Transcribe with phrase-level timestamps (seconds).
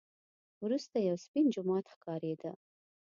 [0.63, 2.51] وروسته یو سپین جومات ښکارېده.